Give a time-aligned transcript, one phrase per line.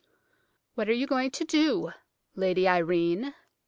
[0.73, 1.91] "What are you going to do,
[2.33, 3.35] Lady Irene?"